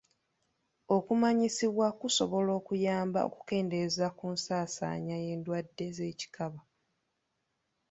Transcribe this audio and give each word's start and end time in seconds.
Okumanyisibwa 0.95 1.87
kusobola 1.99 2.51
okuyamba 2.59 3.19
okukendeeza 3.27 4.05
ku 4.17 4.25
nsaansaanya 4.35 5.15
y'endwadde 5.25 5.85
z'ekikaba. 5.95 6.59